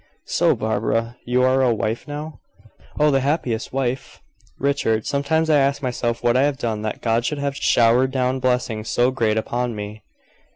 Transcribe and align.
"So 0.25 0.55
Barbara, 0.55 1.17
you 1.25 1.43
are 1.43 1.61
a 1.61 1.71
wife 1.75 2.07
now?" 2.07 2.39
"Oh, 2.99 3.11
the 3.11 3.19
happiest 3.19 3.71
wife! 3.71 4.19
Richard, 4.57 5.05
sometimes 5.05 5.47
I 5.47 5.57
ask 5.59 5.83
myself 5.83 6.23
what 6.23 6.35
I 6.35 6.41
have 6.41 6.57
done 6.57 6.81
that 6.81 7.03
God 7.03 7.23
should 7.23 7.37
have 7.37 7.55
showered 7.55 8.09
down 8.09 8.39
blessings 8.39 8.89
so 8.89 9.11
great 9.11 9.37
upon 9.37 9.75
me. 9.75 10.01